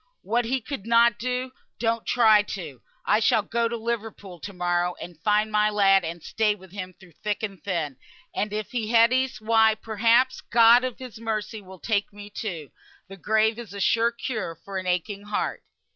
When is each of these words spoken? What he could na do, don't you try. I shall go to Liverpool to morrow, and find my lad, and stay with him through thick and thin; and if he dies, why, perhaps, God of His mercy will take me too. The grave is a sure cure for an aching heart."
What 0.23 0.45
he 0.45 0.61
could 0.61 0.87
na 0.87 1.09
do, 1.11 1.51
don't 1.77 2.09
you 2.09 2.15
try. 2.15 2.43
I 3.05 3.19
shall 3.19 3.43
go 3.43 3.67
to 3.67 3.77
Liverpool 3.77 4.39
to 4.39 4.51
morrow, 4.51 4.95
and 4.99 5.19
find 5.21 5.51
my 5.51 5.69
lad, 5.69 6.03
and 6.03 6.23
stay 6.23 6.55
with 6.55 6.71
him 6.71 6.95
through 6.99 7.11
thick 7.11 7.43
and 7.43 7.63
thin; 7.63 7.97
and 8.33 8.51
if 8.51 8.71
he 8.71 8.91
dies, 8.91 9.39
why, 9.39 9.75
perhaps, 9.75 10.41
God 10.41 10.83
of 10.83 10.97
His 10.97 11.19
mercy 11.19 11.61
will 11.61 11.77
take 11.77 12.11
me 12.11 12.31
too. 12.31 12.71
The 13.09 13.17
grave 13.17 13.59
is 13.59 13.75
a 13.75 13.79
sure 13.79 14.11
cure 14.11 14.55
for 14.55 14.79
an 14.79 14.87
aching 14.87 15.25
heart." 15.25 15.61